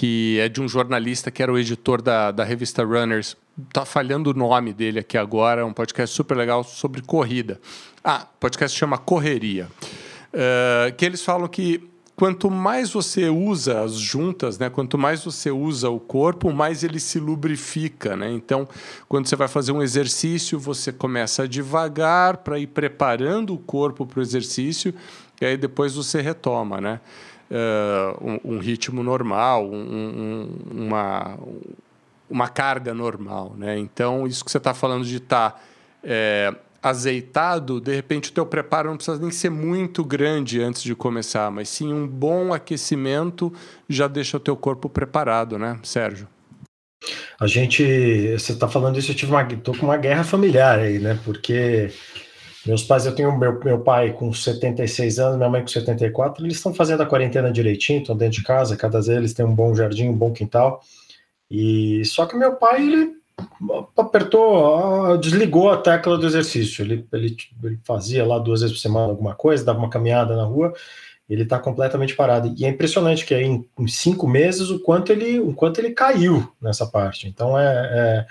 [0.00, 3.36] que é de um jornalista que era o editor da, da revista Runners.
[3.70, 7.60] Tá falhando o nome dele aqui agora, é um podcast super legal sobre corrida.
[8.02, 9.68] Ah, o podcast chama Correria.
[10.32, 11.86] Uh, que eles falam que
[12.16, 16.98] quanto mais você usa as juntas, né, quanto mais você usa o corpo, mais ele
[16.98, 18.32] se lubrifica, né?
[18.32, 18.66] Então,
[19.06, 24.20] quando você vai fazer um exercício, você começa devagar para ir preparando o corpo para
[24.20, 24.94] o exercício
[25.42, 27.00] e aí depois você retoma, né?
[27.50, 31.38] Uh, um, um, ritmo normal, um, uma,
[32.28, 33.54] uma carga normal.
[33.56, 33.78] Né?
[33.78, 35.60] Então, isso que você está falando de estar tá,
[36.04, 40.94] é, azeitado, de repente o teu preparo não precisa nem ser muito grande antes de
[40.94, 43.52] começar, mas sim um bom aquecimento
[43.88, 46.26] já deixa o teu corpo preparado, né, Sérgio?
[47.38, 47.82] A gente,
[48.32, 51.18] você está falando isso, eu tive uma, tô com uma guerra familiar aí, né?
[51.24, 51.90] Porque
[52.66, 56.56] meus pais, eu tenho meu, meu pai com 76 anos, minha mãe com 74, eles
[56.56, 60.08] estão fazendo a quarentena direitinho, estão dentro de casa, cada deles tem um bom jardim,
[60.08, 60.82] um bom quintal.
[61.50, 63.20] E só que meu pai, ele
[63.96, 66.84] apertou, desligou a tecla do exercício.
[66.84, 70.44] Ele, ele, ele fazia lá duas vezes por semana alguma coisa, dava uma caminhada na
[70.44, 70.72] rua,
[71.28, 72.54] ele está completamente parado.
[72.58, 76.52] E é impressionante que em, em, cinco meses o quanto ele, o quanto ele caiu
[76.60, 77.26] nessa parte.
[77.26, 78.26] Então é, é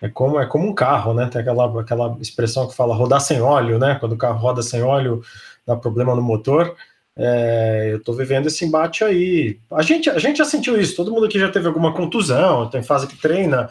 [0.00, 1.28] é como, é como um carro, né?
[1.30, 3.96] Tem aquela, aquela expressão que fala rodar sem óleo, né?
[4.00, 5.22] Quando o carro roda sem óleo,
[5.66, 6.74] dá problema no motor.
[7.16, 9.58] É, eu estou vivendo esse embate aí.
[9.70, 12.82] A gente, a gente já sentiu isso, todo mundo aqui já teve alguma contusão, tem
[12.82, 13.68] fase que treina,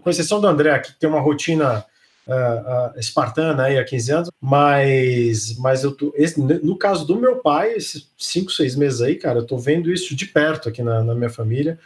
[0.00, 1.84] com exceção do André, que tem uma rotina
[2.28, 7.16] uh, uh, espartana aí há 15 anos, mas, mas eu tô, esse, no caso do
[7.16, 10.82] meu pai, esses 5, 6 meses aí, cara, eu estou vendo isso de perto aqui
[10.82, 11.78] na, na minha família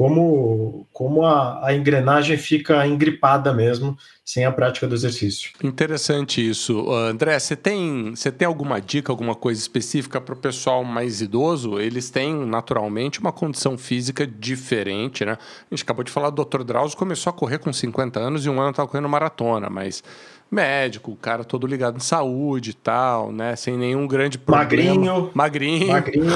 [0.00, 5.50] como, como a, a, engrenagem fica engripada mesmo sem a prática do exercício.
[5.62, 6.90] Interessante isso.
[6.90, 11.78] André, você tem, você tem alguma dica, alguma coisa específica para o pessoal mais idoso?
[11.78, 15.32] Eles têm, naturalmente, uma condição física diferente, né?
[15.32, 16.62] A gente acabou de falar, o Dr.
[16.62, 20.02] Drauzio começou a correr com 50 anos e um ano estava correndo maratona, mas
[20.50, 23.54] médico, o cara todo ligado em saúde e tal, né?
[23.54, 24.64] Sem nenhum grande problema.
[24.64, 25.30] Magrinho.
[25.32, 25.88] Magrinho.
[25.88, 26.26] Magrinho.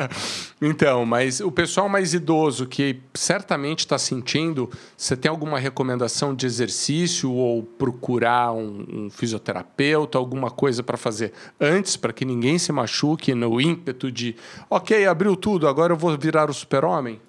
[0.62, 6.46] então, mas o pessoal mais idoso que certamente está sentindo, você tem alguma recomendação de
[6.46, 12.72] exercício ou procurar um, um fisioterapeuta, alguma coisa para fazer antes, para que ninguém se
[12.72, 14.34] machuque no ímpeto de,
[14.70, 17.20] ok, abriu tudo, agora eu vou virar o super-homem?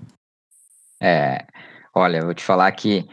[1.02, 1.45] É,
[1.93, 3.08] olha, eu vou te falar que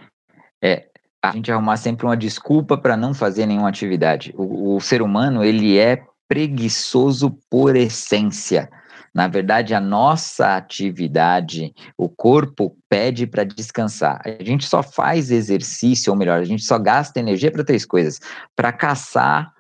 [0.63, 0.86] é,
[1.31, 4.35] a gente arrumar sempre uma desculpa para não fazer nenhuma atividade.
[4.37, 8.69] O, o, ser humano, ele é preguiçoso por essência.
[9.15, 14.21] Na verdade, a nossa atividade, o corpo pede para descansar.
[14.25, 18.21] A gente só faz exercício, ou melhor, a gente só gasta energia para três coisas:
[18.55, 19.51] para caçar,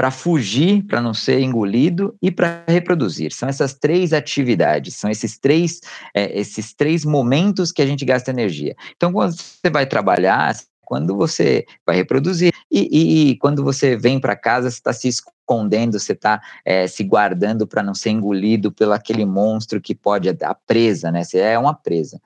[0.00, 3.32] para fugir, para não ser engolido e para reproduzir.
[3.32, 5.78] São essas três atividades, são esses três,
[6.14, 8.74] é, esses três momentos que a gente gasta energia.
[8.96, 10.56] Então, quando você vai trabalhar,
[10.90, 12.52] quando você vai reproduzir.
[12.68, 16.88] E, e, e quando você vem para casa, você está se escondendo, você está é,
[16.88, 21.22] se guardando para não ser engolido pelo aquele monstro que pode, a presa, né?
[21.22, 22.20] Você é uma presa.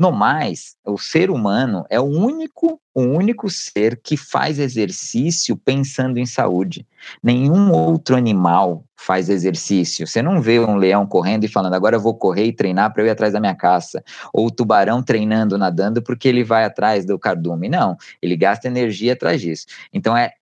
[0.00, 6.18] No mais, o ser humano é o único, o único ser que faz exercício pensando
[6.18, 6.86] em saúde.
[7.22, 10.06] Nenhum outro animal faz exercício.
[10.06, 13.02] Você não vê um leão correndo e falando, agora eu vou correr e treinar para
[13.02, 14.02] eu ir atrás da minha caça.
[14.32, 17.68] Ou o tubarão treinando, nadando, porque ele vai atrás do cardume.
[17.68, 19.66] Não, ele gasta energia atrás disso.
[19.92, 20.32] Então, é,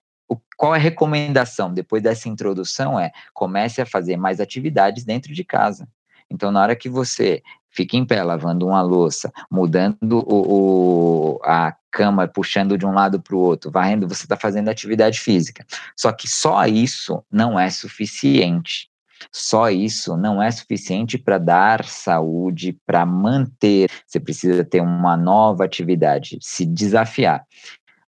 [0.57, 2.97] qual é a recomendação depois dessa introdução?
[2.97, 5.89] É comece a fazer mais atividades dentro de casa.
[6.31, 7.43] Então, na hora que você
[7.79, 13.21] fica em pé lavando uma louça, mudando o, o a cama, puxando de um lado
[13.21, 15.65] para o outro, varrendo, você está fazendo atividade física.
[15.97, 18.89] Só que só isso não é suficiente.
[19.33, 23.91] Só isso não é suficiente para dar saúde, para manter.
[24.07, 27.45] Você precisa ter uma nova atividade, se desafiar.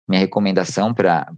[0.07, 1.31] minha recomendação para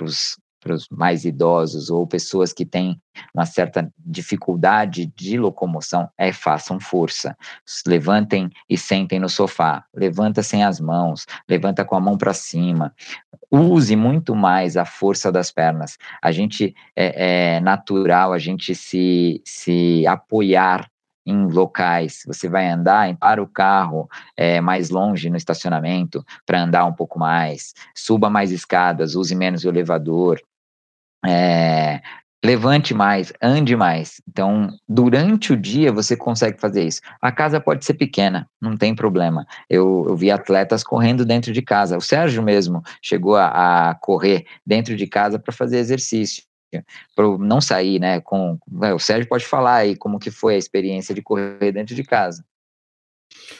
[0.00, 3.00] os para os mais idosos ou pessoas que têm
[3.34, 7.36] uma certa dificuldade de locomoção é façam força.
[7.86, 9.84] Levantem e sentem no sofá.
[9.94, 12.94] Levanta sem as mãos, levanta com a mão para cima.
[13.50, 15.98] Use muito mais a força das pernas.
[16.22, 20.88] A gente é, é natural a gente se, se apoiar
[21.26, 26.84] em locais, você vai andar, para o carro é, mais longe no estacionamento para andar
[26.84, 30.40] um pouco mais, suba mais escadas, use menos o elevador,
[31.26, 32.00] é,
[32.44, 34.20] levante mais, ande mais.
[34.28, 37.00] Então, durante o dia você consegue fazer isso.
[37.20, 39.46] A casa pode ser pequena, não tem problema.
[39.68, 41.96] Eu, eu vi atletas correndo dentro de casa.
[41.96, 46.42] O Sérgio mesmo chegou a, a correr dentro de casa para fazer exercício
[47.16, 48.20] para não sair, né?
[48.20, 52.04] Com o Sérgio pode falar aí como que foi a experiência de correr dentro de
[52.04, 52.44] casa.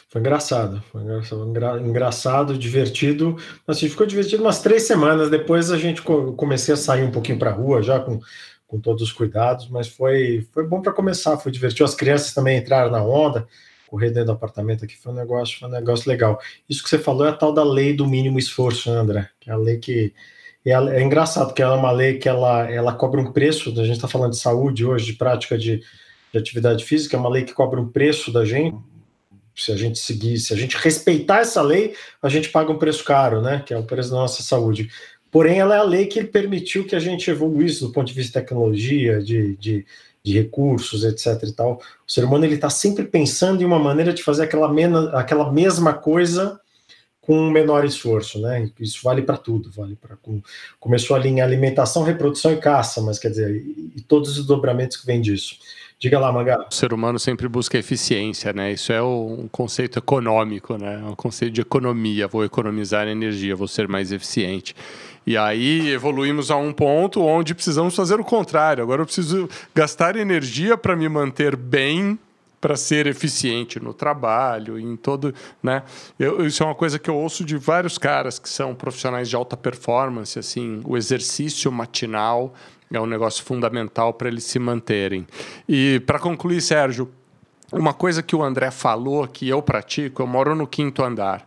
[0.08, 3.36] Foi engraçado, foi engraçado, engra, engraçado divertido.
[3.66, 5.30] Assim, ficou divertido umas três semanas.
[5.30, 8.20] Depois a gente comecei a sair um pouquinho para a rua já com,
[8.66, 11.84] com todos os cuidados, mas foi, foi bom para começar, foi divertido.
[11.84, 13.46] As crianças também entraram na onda,
[13.88, 16.40] correr dentro do apartamento aqui foi um negócio, foi um negócio legal.
[16.68, 19.28] Isso que você falou é a tal da lei do mínimo esforço, André?
[19.40, 20.14] Que é a lei que
[20.64, 23.84] é, é engraçado, porque ela é uma lei que ela, ela cobra um preço, a
[23.84, 25.82] gente está falando de saúde hoje, de prática de,
[26.32, 28.76] de atividade física, é uma lei que cobra um preço da gente.
[29.62, 33.04] Se a gente seguir, se a gente respeitar essa lei, a gente paga um preço
[33.04, 33.62] caro, né?
[33.64, 34.90] Que é o preço da nossa saúde.
[35.30, 38.40] Porém, ela é a lei que permitiu que a gente evoluísse do ponto de vista
[38.40, 39.86] de tecnologia, de, de,
[40.24, 41.48] de recursos, etc.
[41.48, 41.80] E tal.
[42.06, 45.52] O ser humano ele está sempre pensando em uma maneira de fazer aquela, mena, aquela
[45.52, 46.60] mesma coisa
[47.20, 48.68] com menor esforço, né?
[48.80, 50.18] Isso vale para tudo, vale para
[50.80, 54.96] começou ali em alimentação, reprodução e caça, mas quer dizer, e, e todos os dobramentos
[54.96, 55.56] que vêm disso.
[56.00, 56.66] Diga lá, Maga.
[56.70, 58.72] O ser humano sempre busca eficiência, né?
[58.72, 60.98] Isso é um conceito econômico, né?
[60.98, 62.26] É um conceito de economia.
[62.26, 64.74] Vou economizar energia, vou ser mais eficiente.
[65.26, 68.82] E aí evoluímos a um ponto onde precisamos fazer o contrário.
[68.82, 72.18] Agora eu preciso gastar energia para me manter bem
[72.62, 75.82] para ser eficiente no trabalho, em todo, né?
[76.18, 79.36] Eu, isso é uma coisa que eu ouço de vários caras que são profissionais de
[79.36, 82.54] alta performance, assim, o exercício matinal
[82.92, 85.26] é um negócio fundamental para eles se manterem.
[85.68, 87.08] E para concluir, Sérgio,
[87.72, 91.46] uma coisa que o André falou que eu pratico, eu moro no quinto andar.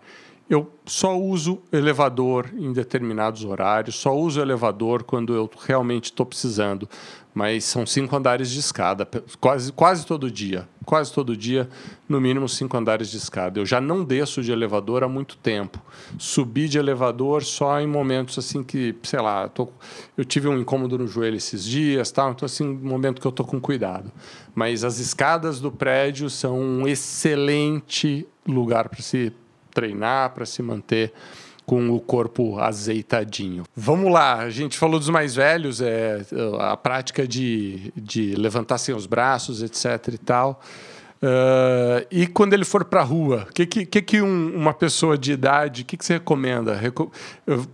[0.49, 6.87] Eu só uso elevador em determinados horários, só uso elevador quando eu realmente estou precisando
[7.33, 9.07] mas são cinco andares de escada,
[9.39, 10.67] quase, quase todo dia.
[10.85, 11.69] Quase todo dia,
[12.09, 13.57] no mínimo cinco andares de escada.
[13.57, 15.81] Eu já não desço de elevador há muito tempo.
[16.19, 19.69] Subi de elevador só em momentos assim que, sei lá, tô,
[20.17, 23.45] eu tive um incômodo no joelho esses dias, então assim, um momento que eu estou
[23.45, 24.11] com cuidado.
[24.53, 29.31] Mas as escadas do prédio são um excelente lugar para se
[29.73, 31.11] treinar, para se manter
[31.65, 33.63] com o corpo azeitadinho.
[33.75, 36.21] Vamos lá, a gente falou dos mais velhos, é,
[36.59, 40.61] a prática de, de levantar sem os braços, etc e tal.
[41.23, 45.17] Uh, e quando ele for para a rua, o que, que, que um, uma pessoa
[45.17, 46.75] de idade, o que, que você recomenda?
[46.75, 47.09] Reco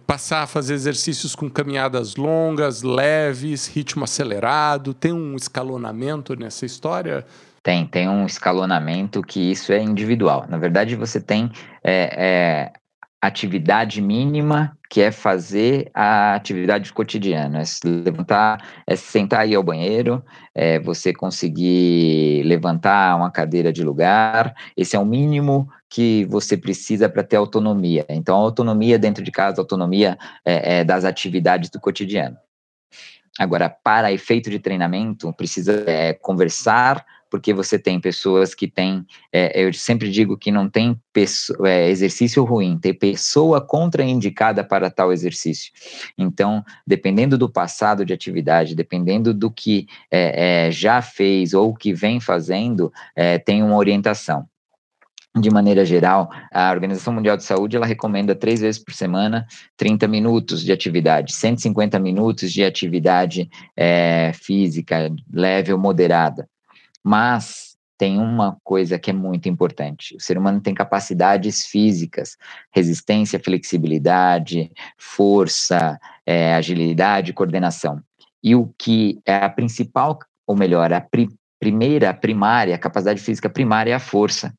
[0.06, 4.94] passar a fazer exercícios com caminhadas longas, leves, ritmo acelerado?
[4.94, 7.26] Tem um escalonamento nessa história?
[7.62, 10.46] Tem, tem um escalonamento que isso é individual.
[10.48, 11.52] Na verdade, você tem
[11.84, 12.74] é, é,
[13.22, 19.56] atividade mínima, que é fazer a atividade cotidiana, é se levantar, é sentar e ir
[19.56, 20.24] ao banheiro,
[20.56, 27.10] é você conseguir levantar uma cadeira de lugar, esse é o mínimo que você precisa
[27.10, 28.06] para ter autonomia.
[28.10, 32.38] Então, autonomia dentro de casa, autonomia é, é, das atividades do cotidiano.
[33.38, 39.64] Agora, para efeito de treinamento, precisa é, conversar porque você tem pessoas que têm, é,
[39.64, 41.00] eu sempre digo que não tem
[41.66, 45.72] é, exercício ruim, tem pessoa contraindicada para tal exercício.
[46.18, 51.94] Então, dependendo do passado de atividade, dependendo do que é, é já fez ou que
[51.94, 54.48] vem fazendo, é, tem uma orientação
[55.38, 59.46] de maneira geral, a Organização Mundial de Saúde ela recomenda três vezes por semana
[59.78, 66.50] 30 minutos de atividade, 150 minutos de atividade é, física leve ou moderada.
[67.10, 72.38] Mas tem uma coisa que é muito importante: o ser humano tem capacidades físicas,
[72.70, 78.00] resistência, flexibilidade, força, é, agilidade, coordenação.
[78.44, 81.28] E o que é a principal, ou melhor, a pri
[81.60, 84.54] primeira, a primária, a capacidade física primária é a força.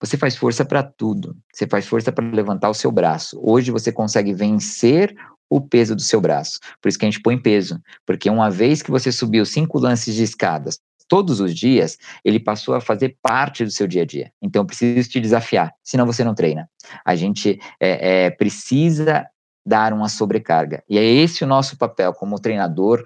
[0.00, 1.36] Você faz força para tudo.
[1.52, 3.40] Você faz força para levantar o seu braço.
[3.42, 5.16] Hoje você consegue vencer
[5.50, 6.60] o peso do seu braço.
[6.80, 7.80] Por isso que a gente põe peso.
[8.06, 10.78] Porque uma vez que você subiu cinco lances de escadas,
[11.08, 14.30] todos os dias, ele passou a fazer parte do seu dia a dia.
[14.40, 16.68] Então, eu preciso te desafiar, senão você não treina.
[17.04, 19.26] A gente é, é, precisa
[19.66, 20.82] dar uma sobrecarga.
[20.88, 23.02] E é esse o nosso papel como treinador,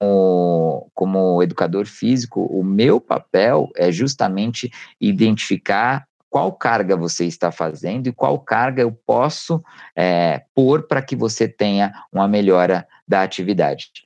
[0.00, 2.42] como, como educador físico.
[2.42, 4.70] O meu papel é justamente
[5.00, 9.62] identificar qual carga você está fazendo e qual carga eu posso
[9.94, 14.05] é, pôr para que você tenha uma melhora da atividade.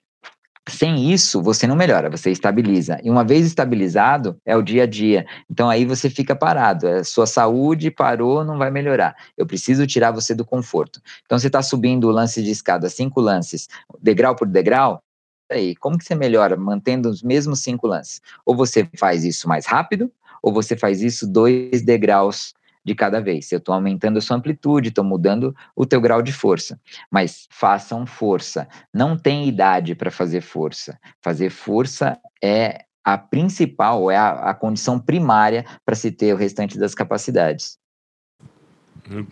[0.71, 2.99] Sem isso, você não melhora, você estabiliza.
[3.03, 5.27] E uma vez estabilizado, é o dia a dia.
[5.51, 6.87] Então aí você fica parado.
[6.87, 9.16] A sua saúde parou, não vai melhorar.
[9.37, 11.01] Eu preciso tirar você do conforto.
[11.25, 13.68] Então você está subindo o lance de escada, cinco lances,
[14.01, 15.03] degrau por degrau.
[15.51, 18.21] Aí, como que você melhora mantendo os mesmos cinco lances?
[18.47, 20.11] Ou você faz isso mais rápido,
[20.41, 22.55] ou você faz isso dois degraus
[22.85, 23.51] de cada vez.
[23.53, 26.81] Eu estou aumentando a sua amplitude, estou mudando o teu grau de força.
[27.11, 28.68] Mas façam força.
[28.93, 30.99] Não tem idade para fazer força.
[31.20, 36.78] Fazer força é a principal, é a, a condição primária para se ter o restante
[36.78, 37.78] das capacidades.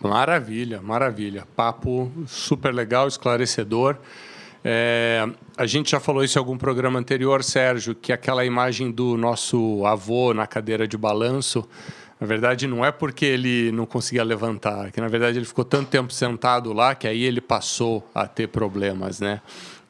[0.03, 1.47] Maravilha, maravilha.
[1.55, 3.97] Papo super legal, esclarecedor.
[4.63, 5.25] É,
[5.57, 9.85] a gente já falou isso em algum programa anterior, Sérgio, que aquela imagem do nosso
[9.85, 11.65] avô na cadeira de balanço,
[12.19, 15.89] na verdade não é porque ele não conseguia levantar, que na verdade ele ficou tanto
[15.89, 19.41] tempo sentado lá que aí ele passou a ter problemas, né?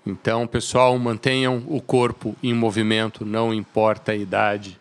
[0.06, 4.80] Então, pessoal, mantenham o corpo em movimento, não importa a idade.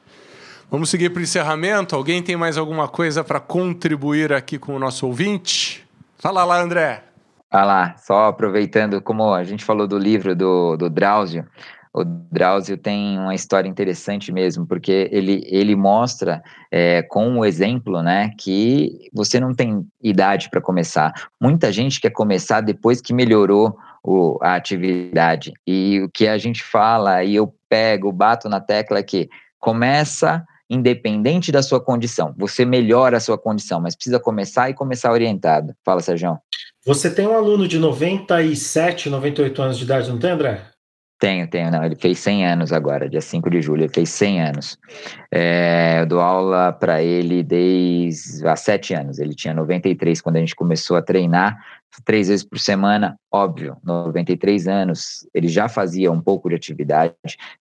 [0.70, 1.96] Vamos seguir para o encerramento.
[1.96, 5.86] Alguém tem mais alguma coisa para contribuir aqui com o nosso ouvinte?
[6.18, 7.05] Fala lá, André.
[7.53, 11.46] Lá, só aproveitando, como a gente falou do livro do, do Drauzio,
[12.01, 18.03] o Drauzio tem uma história interessante mesmo, porque ele, ele mostra é, com o exemplo,
[18.03, 21.12] né, que você não tem idade para começar.
[21.40, 25.53] Muita gente quer começar depois que melhorou o, a atividade.
[25.66, 29.28] E o que a gente fala, e eu pego, bato na tecla que
[29.59, 32.34] começa independente da sua condição.
[32.36, 35.74] Você melhora a sua condição, mas precisa começar e começar orientado.
[35.84, 36.38] Fala, Sérgio.
[36.84, 40.62] Você tem um aluno de 97, 98 anos de idade, não tem, André?
[41.19, 41.85] Tenho, tenho, não.
[41.85, 44.79] Ele fez 100 anos agora, dia 5 de julho, ele fez 100 anos.
[45.33, 49.19] É, eu dou aula para ele desde há 7 anos.
[49.19, 51.59] Ele tinha 93 quando a gente começou a treinar,
[52.05, 57.14] três vezes por semana, óbvio, 93 anos, ele já fazia um pouco de atividade,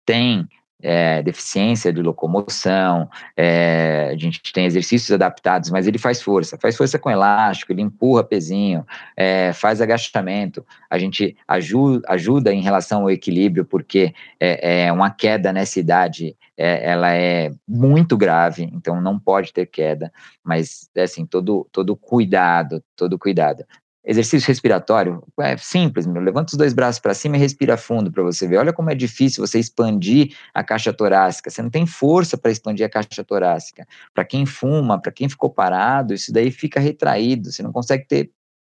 [0.05, 0.47] tem
[0.82, 6.78] é, deficiência de locomoção, é, a gente tem exercícios adaptados, mas ele faz força, faz
[6.78, 13.01] força com elástico, ele empurra pezinho, é, faz agachamento, a gente ajuda, ajuda em relação
[13.01, 19.01] ao equilíbrio, porque é, é uma queda nessa idade, é, ela é muito grave, então
[19.01, 20.11] não pode ter queda,
[20.43, 23.65] mas assim, todo, todo cuidado, todo cuidado.
[24.10, 26.22] Exercício respiratório é simples, meu.
[26.22, 28.55] Levanta os dois braços para cima e respira fundo para você ver.
[28.55, 31.49] Olha como é difícil você expandir a caixa torácica.
[31.49, 33.86] Você não tem força para expandir a caixa torácica.
[34.14, 37.51] Para quem fuma, para quem ficou parado, isso daí fica retraído.
[37.51, 38.32] Você não consegue ter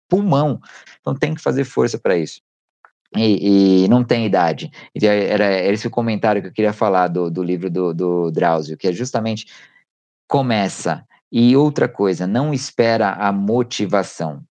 [0.06, 0.60] pulmão.
[1.00, 2.42] Então tem que fazer força para isso.
[3.16, 4.70] E, e, não tem idade.
[5.02, 8.76] Era, era esse o comentário que eu queria falar do, do livro do, do Drauzio,
[8.76, 9.46] que é justamente
[10.28, 11.06] começa.
[11.30, 14.44] E outra coisa, não espera a motivação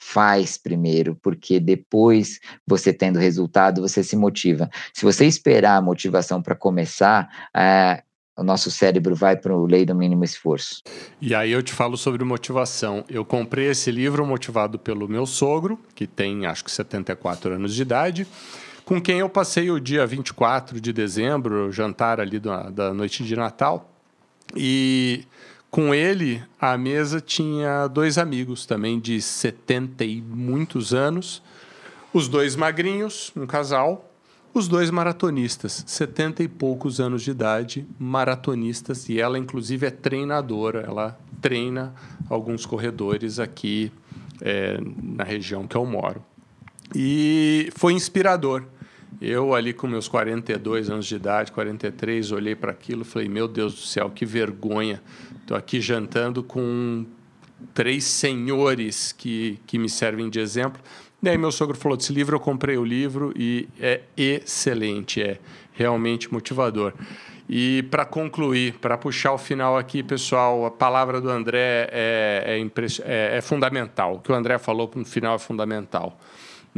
[0.00, 4.68] faz primeiro, porque depois você tendo resultado, você se motiva.
[4.92, 8.02] Se você esperar a motivação para começar, é,
[8.38, 10.82] o nosso cérebro vai para o lei do mínimo esforço.
[11.20, 13.04] E aí eu te falo sobre motivação.
[13.08, 17.82] Eu comprei esse livro motivado pelo meu sogro, que tem acho que 74 anos de
[17.82, 18.26] idade,
[18.84, 23.34] com quem eu passei o dia 24 de dezembro, jantar ali da, da noite de
[23.34, 23.90] Natal.
[24.56, 25.24] E
[25.70, 31.42] com ele, a mesa tinha dois amigos também de 70 e muitos anos,
[32.12, 34.10] os dois magrinhos, um casal,
[34.54, 40.80] os dois maratonistas, 70 e poucos anos de idade, maratonistas, e ela, inclusive, é treinadora,
[40.80, 41.94] ela treina
[42.30, 43.92] alguns corredores aqui
[44.40, 46.22] é, na região que eu moro.
[46.94, 48.64] E foi inspirador
[49.20, 53.48] eu, ali com meus 42 anos de idade, 43, olhei para aquilo e falei: Meu
[53.48, 55.02] Deus do céu, que vergonha.
[55.40, 57.04] Estou aqui jantando com
[57.74, 60.80] três senhores que, que me servem de exemplo.
[61.20, 65.38] Daí meu sogro falou desse livro, eu comprei o livro e é excelente, é
[65.72, 66.92] realmente motivador.
[67.48, 72.82] E para concluir, para puxar o final aqui, pessoal, a palavra do André é, é,
[73.04, 74.16] é, é fundamental.
[74.16, 76.20] O que o André falou no final é fundamental.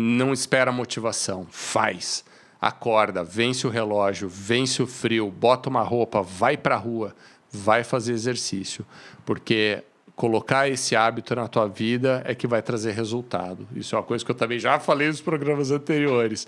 [0.02, 2.24] Não espera motivação, faz
[2.60, 7.14] acorda, vence o relógio, vence o frio, bota uma roupa, vai para a rua,
[7.50, 8.84] vai fazer exercício,
[9.24, 9.82] porque
[10.14, 13.66] colocar esse hábito na tua vida é que vai trazer resultado.
[13.74, 16.46] Isso é uma coisa que eu também já falei nos programas anteriores.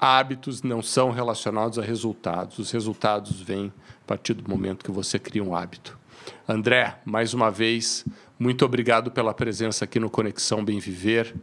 [0.00, 2.58] Hábitos não são relacionados a resultados.
[2.58, 3.72] Os resultados vêm
[4.02, 5.96] a partir do momento que você cria um hábito.
[6.48, 8.04] André, mais uma vez,
[8.36, 11.34] muito obrigado pela presença aqui no Conexão Bem Viver.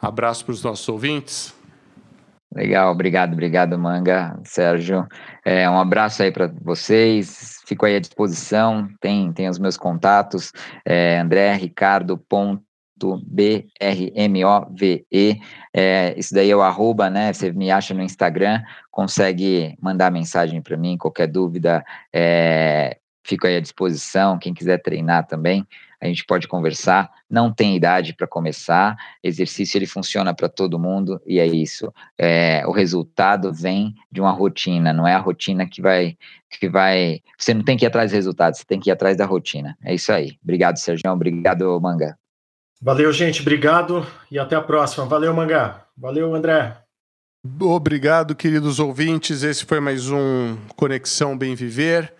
[0.00, 1.54] Abraço para os nossos ouvintes.
[2.54, 5.06] Legal, obrigado, obrigado, Manga, Sérgio.
[5.44, 7.60] É, um abraço aí para vocês.
[7.66, 8.88] Fico aí à disposição.
[9.00, 10.52] Tem, tem os meus contatos.
[10.84, 12.18] É, André Ricardo.
[13.28, 14.60] B-R-M-O-V-E.
[15.72, 17.32] É, isso daí é o arroba, né?
[17.32, 23.56] Você me acha no Instagram, consegue mandar mensagem para mim, qualquer dúvida, é, fico aí
[23.56, 24.36] à disposição.
[24.38, 25.64] Quem quiser treinar também,
[26.00, 27.10] a gente pode conversar.
[27.28, 28.96] Não tem idade para começar.
[29.22, 31.92] Exercício ele funciona para todo mundo e é isso.
[32.16, 34.92] É, o resultado vem de uma rotina.
[34.92, 36.16] Não é a rotina que vai
[36.50, 37.20] que vai.
[37.36, 38.54] Você não tem que ir atrás do resultado.
[38.54, 39.76] Você tem que ir atrás da rotina.
[39.84, 40.38] É isso aí.
[40.42, 41.10] Obrigado, Sérgio.
[41.10, 42.16] Obrigado, Manga.
[42.80, 43.40] Valeu, gente.
[43.40, 45.04] Obrigado e até a próxima.
[45.04, 45.84] Valeu, Mangá.
[45.96, 46.76] Valeu, André.
[47.60, 49.42] Obrigado, queridos ouvintes.
[49.42, 52.12] Esse foi mais um Conexão Bem Viver.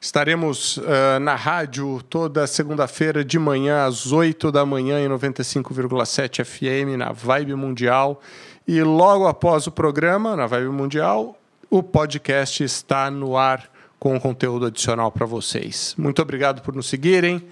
[0.00, 6.98] Estaremos uh, na rádio toda segunda-feira de manhã, às 8 da manhã, em 95,7 FM,
[6.98, 8.20] na Vibe Mundial.
[8.66, 11.38] E logo após o programa, na Vibe Mundial,
[11.70, 15.94] o podcast está no ar com conteúdo adicional para vocês.
[15.96, 17.42] Muito obrigado por nos seguirem.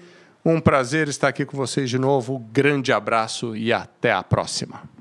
[0.43, 2.39] Um prazer estar aqui com vocês de novo.
[2.51, 4.94] Grande abraço e até a próxima.